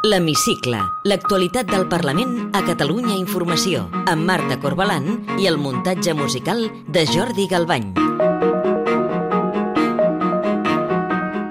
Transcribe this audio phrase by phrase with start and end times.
[0.00, 7.02] L'Hemicicle, l'actualitat del Parlament a Catalunya Informació, amb Marta Corbalan i el muntatge musical de
[7.04, 7.90] Jordi Galbany.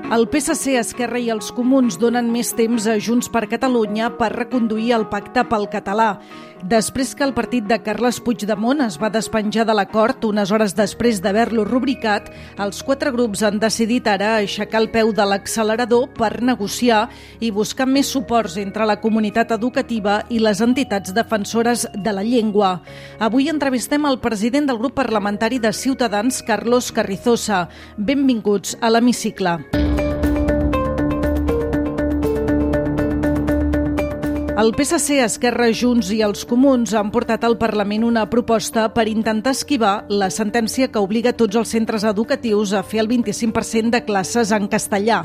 [0.09, 4.95] El PSC, Esquerra i els Comuns donen més temps a Junts per Catalunya per reconduir
[4.97, 6.15] el pacte pel català.
[6.59, 11.21] Després que el partit de Carles Puigdemont es va despenjar de l'acord unes hores després
[11.23, 12.27] d'haver-lo rubricat,
[12.59, 17.05] els quatre grups han decidit ara aixecar el peu de l'accelerador per negociar
[17.39, 22.81] i buscar més suports entre la comunitat educativa i les entitats defensores de la llengua.
[23.19, 27.69] Avui entrevistem el president del grup parlamentari de Ciutadans, Carlos Carrizosa.
[27.95, 29.61] Benvinguts a l'Hemicicle.
[34.59, 39.53] El PSC, Esquerra, Junts i els Comuns han portat al Parlament una proposta per intentar
[39.55, 44.51] esquivar la sentència que obliga tots els centres educatius a fer el 25% de classes
[44.51, 45.21] en castellà.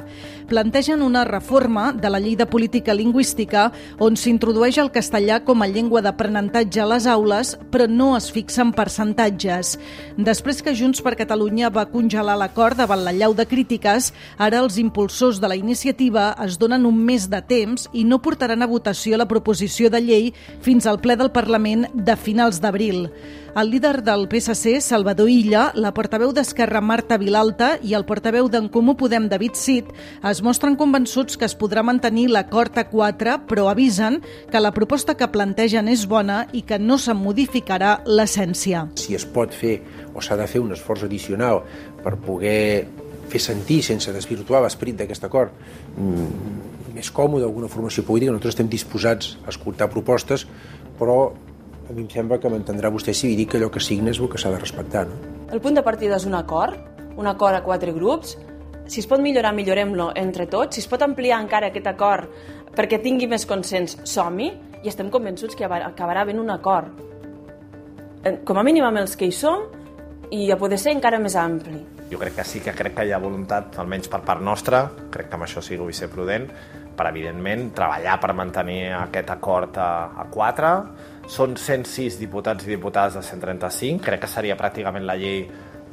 [0.47, 3.65] Plantegen una reforma de la llei de política lingüística
[3.98, 8.70] on s'introdueix el castellà com a llengua d'aprenentatge a les aules, però no es fixen
[8.70, 9.75] percentatges.
[10.14, 14.78] Després que Junts per Catalunya va congelar l'acord davant la llau de crítiques, ara els
[14.78, 19.19] impulsors de la iniciativa es donen un mes de temps i no portaran a votació
[19.19, 20.28] la la proposició de llei
[20.61, 23.08] fins al ple del Parlament de finals d'abril.
[23.55, 28.66] El líder del PSC, Salvador Illa, la portaveu d'Esquerra Marta Vilalta i el portaveu d'en
[28.69, 29.92] Comú Podem David Cid
[30.27, 34.19] es mostren convençuts que es podrà mantenir l'acord a 4, però avisen
[34.50, 38.88] que la proposta que plantegen és bona i que no se'n modificarà l'essència.
[38.98, 39.78] Si es pot fer
[40.12, 41.62] o s'ha de fer un esforç addicional
[42.03, 42.91] per poder
[43.31, 45.55] fer sentir sense desvirtuar l'esperit d'aquest acord
[45.97, 50.47] mm, més còmode alguna formació política, nosaltres estem disposats a escoltar propostes,
[50.98, 51.19] però
[51.89, 54.20] a mi em sembla que m'entendrà vostè si li dic que allò que signa és
[54.23, 55.05] el que s'ha de respectar.
[55.09, 55.19] No?
[55.53, 56.78] El punt de partida és un acord,
[57.19, 58.39] un acord a quatre grups,
[58.87, 62.31] si es pot millorar, millorem-lo entre tots, si es pot ampliar encara aquest acord
[62.75, 64.50] perquè tingui més consens, som-hi,
[64.84, 66.91] i estem convençuts que acabarà havent un acord.
[68.45, 69.69] Com a mínim amb els que hi som,
[70.34, 71.78] i a poder ser encara més ampli.
[72.11, 75.31] Jo crec que sí que crec que hi ha voluntat, almenys per part nostra, crec
[75.31, 76.49] que amb això sí que vull ser prudent,
[76.97, 80.72] per, evidentment, treballar per mantenir aquest acord a, a 4.
[81.31, 84.03] Són 106 diputats i diputades de 135.
[84.05, 85.44] Crec que seria pràcticament la llei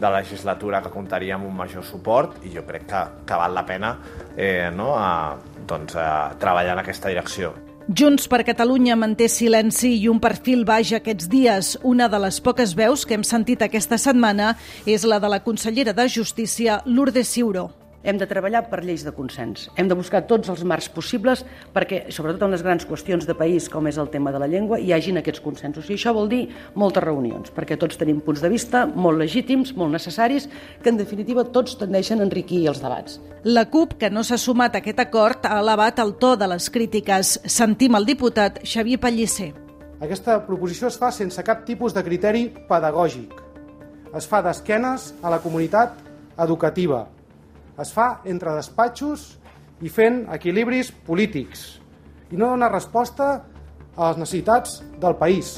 [0.02, 3.54] de la legislatura que comptaria amb un major suport i jo crec que, que val
[3.54, 3.92] la pena
[4.36, 7.54] eh, no, a, doncs, a treballar en aquesta direcció.
[7.90, 11.74] Junts per Catalunya manté silenci i un perfil baix aquests dies.
[11.84, 14.54] Una de les poques veus que hem sentit aquesta setmana
[14.86, 17.81] és la de la consellera de Justícia, Lourdes Ciuró.
[18.04, 19.68] Hem de treballar per lleis de consens.
[19.78, 21.44] Hem de buscar tots els marcs possibles
[21.76, 24.80] perquè, sobretot en les grans qüestions de país, com és el tema de la llengua,
[24.82, 25.90] hi hagin aquests consensos.
[25.90, 29.94] I això vol dir moltes reunions, perquè tots tenim punts de vista molt legítims, molt
[29.94, 30.50] necessaris,
[30.82, 33.20] que en definitiva tots tendeixen a enriquir els debats.
[33.44, 36.70] La CUP, que no s'ha sumat a aquest acord, ha elevat el to de les
[36.74, 37.38] crítiques.
[37.46, 39.52] Sentim el diputat Xavier Pellicer.
[40.02, 43.38] Aquesta proposició es fa sense cap tipus de criteri pedagògic.
[44.18, 46.02] Es fa d'esquenes a la comunitat
[46.42, 47.06] educativa,
[47.82, 49.28] es fa entre despatxos
[49.82, 51.68] i fent equilibris polítics
[52.32, 53.32] i no dona resposta
[53.96, 55.56] a les necessitats del país.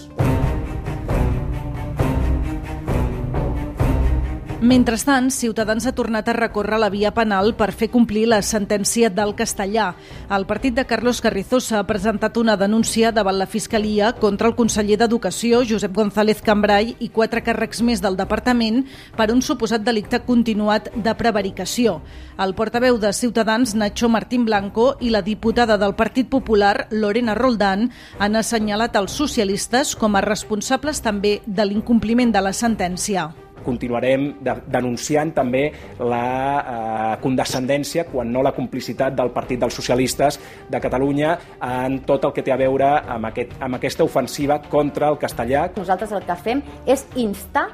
[4.63, 9.33] Mentrestant, Ciutadans ha tornat a recórrer la via penal per fer complir la sentència del
[9.35, 9.89] castellà.
[10.31, 14.95] El partit de Carlos Carrizosa ha presentat una denúncia davant la Fiscalia contra el conseller
[15.01, 18.85] d'Educació, Josep González Cambrai, i quatre càrrecs més del departament
[19.19, 21.99] per un suposat delicte continuat de prevaricació.
[22.39, 27.89] El portaveu de Ciutadans, Nacho Martín Blanco, i la diputada del Partit Popular, Lorena Roldán,
[28.17, 33.33] han assenyalat els socialistes com a responsables també de l'incompliment de la sentència
[33.65, 35.63] continuarem de, denunciant també
[35.99, 36.23] la
[36.59, 42.35] eh, condescendència, quan no la complicitat del Partit dels Socialistes de Catalunya en tot el
[42.35, 45.67] que té a veure amb, aquest, amb aquesta ofensiva contra el castellà.
[45.77, 47.69] Nosaltres el que fem és instar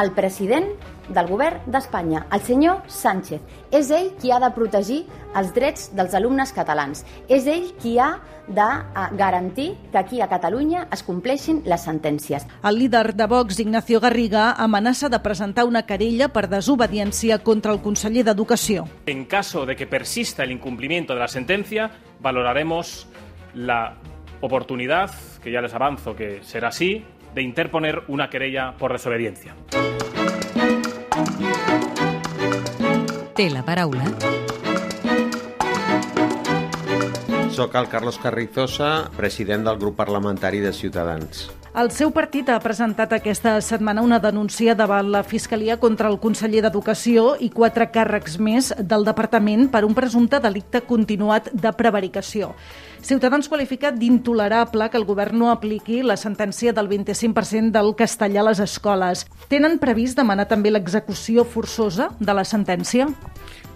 [0.00, 0.70] el president
[1.10, 3.40] del govern d'Espanya, el senyor Sánchez.
[3.70, 5.04] És ell qui ha de protegir
[5.36, 7.04] els drets dels alumnes catalans.
[7.28, 8.16] És ell qui ha
[8.50, 12.46] de eh, garantir que aquí a Catalunya es compleixin les sentències.
[12.62, 17.82] El líder de Vox, Ignacio Garriga, amenaça de presentar una querella per desobediència contra el
[17.82, 18.86] conseller d'Educació.
[19.06, 21.90] En caso de que persista el incumplimiento de la sentencia,
[22.20, 23.06] valoraremos
[23.54, 23.96] la
[24.40, 25.10] oportunidad,
[25.42, 27.04] que ya les avanzo que será así,
[27.34, 29.54] de interponer una querella por desobediencia.
[33.36, 34.04] Té la paraula.
[37.50, 41.48] Soc el Carlos Carrizosa, president del grup parlamentari de Ciutadans.
[41.70, 46.64] El seu partit ha presentat aquesta setmana una denúncia davant la Fiscalia contra el conseller
[46.64, 52.54] d'Educació i quatre càrrecs més del departament per un presumpte delicte continuat de prevaricació.
[53.02, 58.48] Ciutadans qualifica d'intolerable que el govern no apliqui la sentència del 25% del castellà a
[58.50, 59.24] les escoles.
[59.48, 63.08] Tenen previst demanar també l'execució forçosa de la sentència?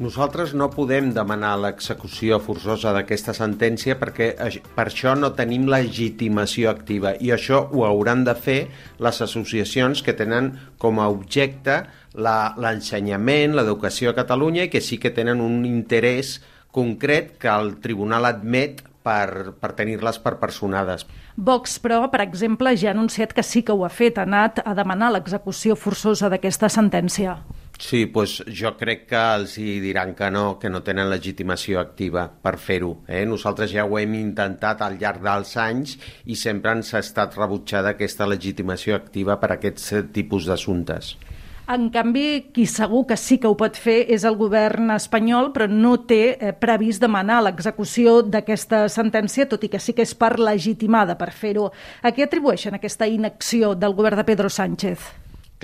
[0.02, 4.30] Nosaltres no podem demanar l'execució forçosa d'aquesta sentència perquè
[4.76, 8.60] per això no tenim legitimació activa i això ho hauran de fer
[8.98, 11.84] les associacions que tenen com a objecte
[12.14, 16.40] l'ensenyament, l'educació a Catalunya i que sí que tenen un interès
[16.74, 21.04] concret que el tribunal admet per, per tenir-les per personades.
[21.36, 24.62] Vox, però, per exemple, ja ha anunciat que sí que ho ha fet, ha anat
[24.64, 27.36] a demanar l'execució forçosa d'aquesta sentència.
[27.74, 32.28] Sí, doncs jo crec que els hi diran que no, que no tenen legitimació activa
[32.30, 32.92] per fer-ho.
[33.08, 33.24] Eh?
[33.26, 37.92] Nosaltres ja ho hem intentat al llarg dels anys i sempre ens ha estat rebutjada
[37.92, 41.16] aquesta legitimació activa per a aquests eh, tipus d'assumptes.
[41.64, 45.64] En canvi, qui segur que sí que ho pot fer és el govern espanyol, però
[45.70, 50.36] no té eh, previst demanar l'execució d'aquesta sentència, tot i que sí que és part
[50.36, 51.70] legitimada per fer-ho.
[52.04, 55.12] A què atribueixen aquesta inacció del govern de Pedro Sánchez?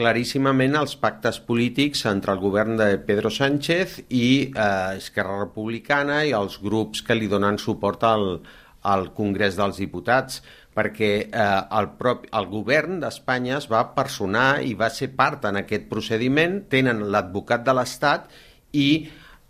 [0.01, 6.33] claríssimament els pactes polítics entre el govern de Pedro Sánchez i eh, Esquerra Republicana i
[6.33, 8.25] els grups que li donen suport al,
[8.83, 10.41] al Congrés dels Diputats
[10.75, 11.47] perquè eh,
[11.79, 16.61] el, propi, el govern d'Espanya es va personar i va ser part en aquest procediment,
[16.71, 18.31] tenen l'advocat de l'Estat
[18.79, 18.87] i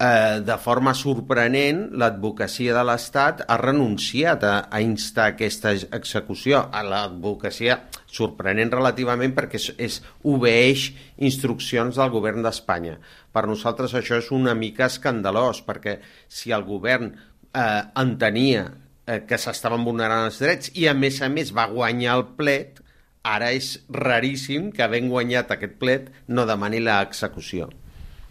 [0.01, 6.65] eh, de forma sorprenent, l'advocacia de l'Estat ha renunciat a, a instar aquesta execució.
[6.73, 10.91] A l'advocacia sorprenent relativament perquè és, és obeeix
[11.29, 12.97] instruccions del govern d'Espanya.
[13.31, 18.71] Per nosaltres això és una mica escandalós, perquè si el govern eh, entenia
[19.11, 22.79] eh, que s'estaven vulnerant els drets i a més a més va guanyar el plet,
[23.27, 27.69] ara és raríssim que havent guanyat aquest plet no demani l'execució.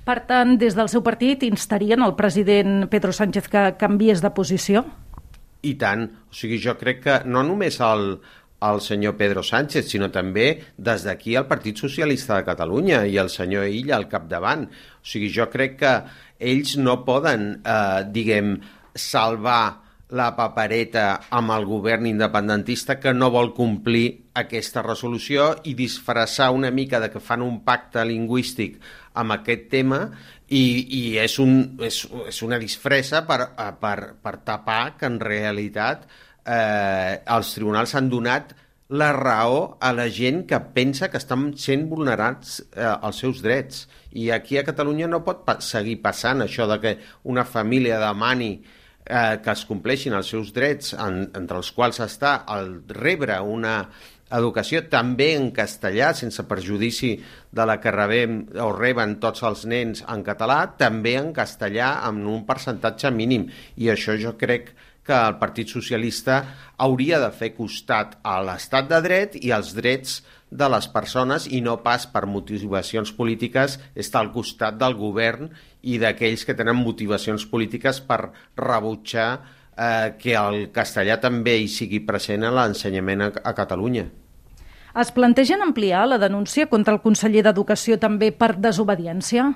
[0.08, 4.86] Per tant, des del seu partit instarien el president Pedro Sánchez que canviés de posició?
[5.62, 6.08] I tant.
[6.32, 8.16] O sigui, jo crec que no només el,
[8.66, 10.48] el senyor Pedro Sánchez, sinó també
[10.78, 14.66] des d'aquí el Partit Socialista de Catalunya i el senyor Illa al capdavant.
[14.72, 15.94] O sigui, jo crec que
[16.40, 18.56] ells no poden, eh, diguem,
[18.96, 21.06] salvar la papereta
[21.38, 27.12] amb el govern independentista que no vol complir aquesta resolució i disfressar una mica de
[27.14, 28.80] que fan un pacte lingüístic
[29.22, 30.00] amb aquest tema
[30.48, 30.64] i,
[30.98, 32.02] i és, un, és,
[32.32, 33.52] és una disfressa per,
[33.82, 38.56] per, per tapar que en realitat eh, els tribunals han donat
[38.90, 43.86] la raó a la gent que pensa que estan sent vulnerats eh, els seus drets.
[44.18, 46.98] I aquí a Catalunya no pot pa seguir passant això de que
[47.30, 48.78] una família demani eh,
[49.10, 53.76] que es compleixin els seus drets, en, entre els quals està el rebre una
[54.38, 57.16] educació també en castellà, sense perjudici
[57.52, 62.30] de la que rebem o reben tots els nens en català, també en castellà amb
[62.30, 63.48] un percentatge mínim.
[63.82, 64.70] I això jo crec
[65.10, 66.44] que el Partit Socialista
[66.78, 70.20] hauria de fer costat a l'estat de dret i als drets
[70.50, 75.52] de les persones i no pas per motivacions polítiques estar al costat del govern
[75.82, 79.30] i d'aquells que tenen motivacions polítiques per rebutjar
[79.78, 84.08] eh, que el castellà també hi sigui present a l'ensenyament a, a Catalunya.
[85.00, 89.52] Es plantegen ampliar la denúncia contra el conseller d'Educació també per desobediència?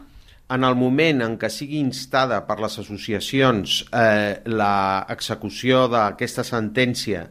[0.53, 7.25] En el moment en què sigui instada per les associacions eh, l'execució d'aquesta sentència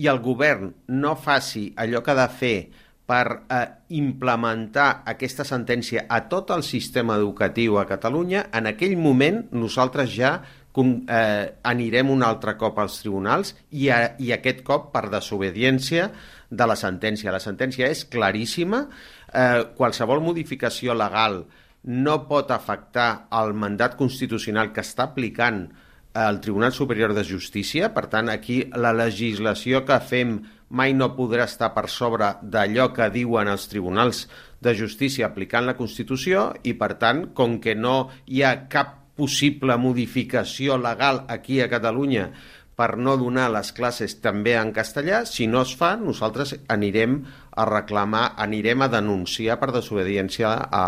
[0.00, 2.56] i el govern no faci allò que ha de fer
[3.04, 3.64] per eh,
[3.96, 10.38] implementar aquesta sentència a tot el sistema educatiu a Catalunya, en aquell moment nosaltres ja
[10.74, 16.08] eh, anirem un altre cop als tribunals i, a, i aquest cop per desobediència
[16.50, 17.34] de la sentència.
[17.34, 18.86] La sentència és claríssima,
[19.30, 21.44] eh, qualsevol modificació legal
[21.84, 25.66] no pot afectar el mandat constitucional que està aplicant
[26.14, 30.38] el Tribunal Superior de Justícia, per tant, aquí la legislació que fem
[30.70, 34.24] mai no podrà estar per sobre d'allò que diuen els tribunals
[34.64, 39.76] de justícia aplicant la Constitució i, per tant, com que no hi ha cap possible
[39.78, 42.30] modificació legal aquí a Catalunya
[42.74, 47.20] per no donar les classes també en castellà, si no es fa, nosaltres anirem
[47.54, 50.86] a reclamar, anirem a denunciar per desobediència a,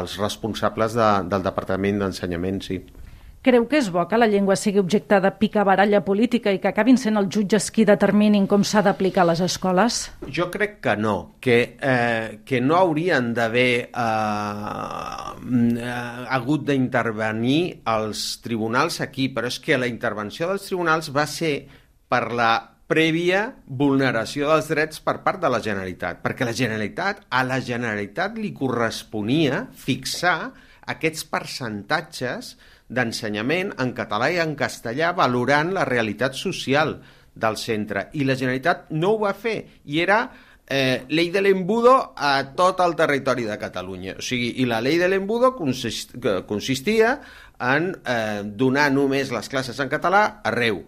[0.00, 2.80] als responsables de, del Departament d'Ensenyament, sí.
[3.46, 6.96] Creu que és bo que la llengua sigui objecte de picabaralla política i que acabin
[6.98, 9.98] sent els jutges qui determinin com s'ha d'aplicar a les escoles?
[10.34, 13.94] Jo crec que no, que, eh, que no haurien d'haver eh,
[16.34, 21.70] hagut d'intervenir els tribunals aquí, però és que la intervenció dels tribunals va ser
[22.10, 22.50] per la
[22.90, 28.42] prèvia vulneració dels drets per part de la Generalitat, perquè la Generalitat, a la Generalitat
[28.42, 30.50] li corresponia fixar
[30.86, 32.56] aquests percentatges
[32.88, 36.96] d'ensenyament en català i en castellà valorant la realitat social
[37.34, 38.08] del centre.
[38.14, 40.20] I la Generalitat no ho va fer i era
[40.66, 44.16] eh, llei de l'embudo a tot el territori de Catalunya.
[44.18, 46.16] O sigui, I la llei de l'embudo consist,
[46.48, 47.20] consistia
[47.62, 50.82] en eh, donar només les classes en català arreu.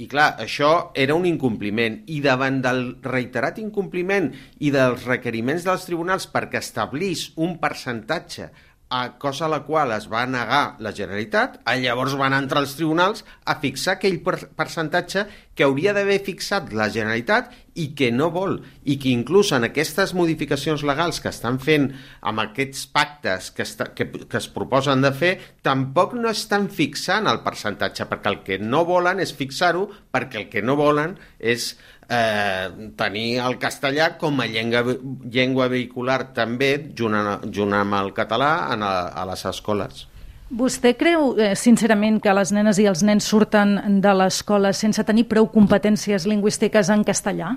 [0.00, 1.98] I clar, això era un incompliment.
[2.08, 4.30] I davant del reiterat incompliment
[4.64, 8.48] i dels requeriments dels tribunals perquè establís un percentatge
[8.90, 13.22] a cosa a la qual es va negar la Generalitat, llavors van entrar els tribunals
[13.46, 18.96] a fixar aquell percentatge que hauria d'haver fixat la Generalitat i que no vol, i
[18.98, 21.86] que inclús en aquestes modificacions legals que estan fent
[22.26, 25.32] amb aquests pactes que, està, que, que es proposen de fer,
[25.62, 30.50] tampoc no estan fixant el percentatge, perquè el que no volen és fixar-ho, perquè el
[30.50, 31.76] que no volen és
[32.10, 34.82] eh, tenir el castellà com a llengua,
[35.30, 40.06] llengua vehicular també, junt, a, junt amb el català, en a, a les escoles.
[40.50, 45.28] Vostè creu, eh, sincerament, que les nenes i els nens surten de l'escola sense tenir
[45.30, 47.54] prou competències lingüístiques en castellà?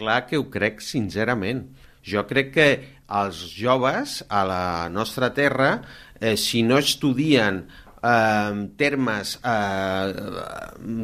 [0.00, 1.66] Clar que ho crec, sincerament.
[2.00, 2.68] Jo crec que
[3.20, 5.82] els joves a la nostra terra,
[6.20, 7.66] eh, si no estudien
[8.02, 10.12] eh, termes eh,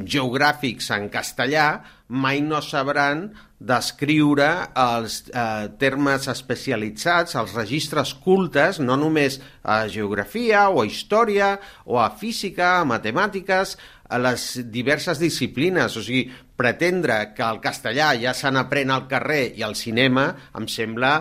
[0.05, 1.69] geogràfics en castellà,
[2.09, 3.27] mai no sabran
[3.59, 4.49] descriure
[4.79, 12.01] els eh, termes especialitzats, els registres cultes, no només a geografia o a història o
[12.03, 13.77] a física, a matemàtiques,
[14.09, 15.97] a les diverses disciplines.
[15.97, 20.69] O sigui, pretendre que el castellà ja se n'aprèn al carrer i al cinema em
[20.71, 21.17] sembla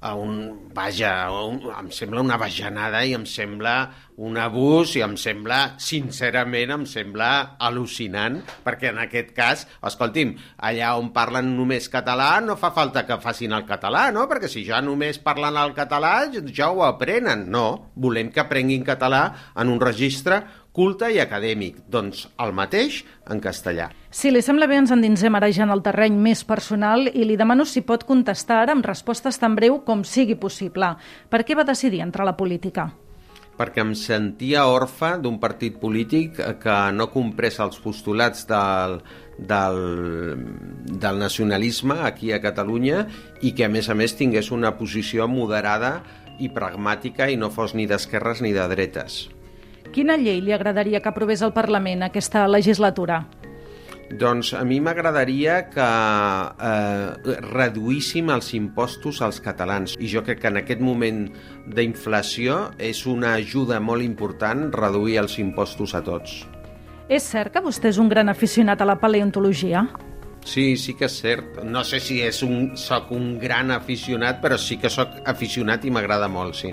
[0.00, 1.12] a un, vaja,
[1.44, 3.74] un, em sembla una bajanada i em sembla
[4.20, 10.34] un abús i em sembla, sincerament, em sembla al·lucinant, perquè en aquest cas, escolti'm,
[10.68, 14.26] allà on parlen només català no fa falta que facin el català, no?
[14.28, 16.14] Perquè si ja només parlen el català
[16.52, 17.48] ja ho aprenen.
[17.50, 19.24] No, volem que aprenguin català
[19.56, 20.42] en un registre
[20.76, 23.00] culte i acadèmic, doncs el mateix
[23.32, 23.88] en castellà.
[24.12, 27.40] Si li sembla bé, ens endinsem ara ja en el terreny més personal i li
[27.40, 30.94] demano si pot contestar amb respostes tan breu com sigui possible.
[31.32, 32.90] Per què va decidir entrar a la política?
[33.60, 39.00] Perquè em sentia orfe d'un partit polític que no comprés els postulats del,
[39.36, 39.80] del,
[40.88, 43.04] del nacionalisme aquí a Catalunya
[43.44, 45.98] i que a més a més tingués una posició moderada
[46.40, 49.26] i pragmàtica i no fos ni d'esquerres ni de dretes.
[49.92, 53.26] Quina llei li agradaria que aprovés el Parlament aquesta legislatura?
[54.10, 60.50] Doncs a mi m'agradaria que eh, reduíssim els impostos als catalans i jo crec que
[60.50, 61.28] en aquest moment
[61.70, 66.40] d'inflació és una ajuda molt important reduir els impostos a tots.
[67.10, 69.86] És cert que vostè és un gran aficionat a la paleontologia?
[70.46, 71.60] Sí, sí que és cert.
[71.66, 75.92] No sé si és un, soc un gran aficionat, però sí que sóc aficionat i
[75.94, 76.72] m'agrada molt, sí.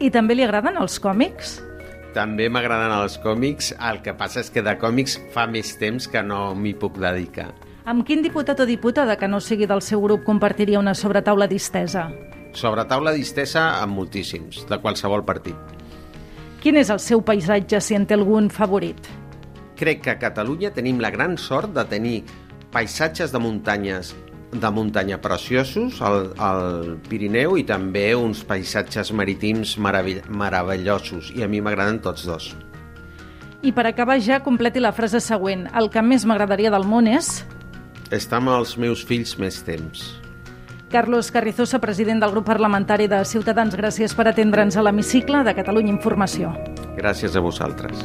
[0.00, 1.58] I també li agraden els còmics?
[2.12, 6.20] També m'agraden els còmics, el que passa és que de còmics fa més temps que
[6.20, 7.48] no m'hi puc dedicar.
[7.88, 12.10] Amb quin diputat o diputada que no sigui del seu grup compartiria una sobretaula distesa?
[12.52, 15.56] Sobretaula distesa amb moltíssims, de qualsevol partit.
[16.62, 19.08] Quin és el seu paisatge, si en té algun favorit?
[19.80, 22.20] Crec que a Catalunya tenim la gran sort de tenir
[22.70, 24.12] paisatges de muntanyes
[24.52, 31.48] de muntanya preciosos al, al Pirineu i també uns paisatges marítims meravell meravellosos i a
[31.48, 32.52] mi m'agraden tots dos.
[33.62, 35.68] I per acabar ja, completi la frase següent.
[35.78, 37.40] El que més m'agradaria del món és...
[38.12, 40.02] Estar amb els meus fills més temps.
[40.92, 45.94] Carlos Carrizosa, president del grup parlamentari de Ciutadans, gràcies per atendre'ns a l'hemicicle de Catalunya
[45.94, 46.52] Informació.
[46.98, 48.04] Gràcies a vosaltres.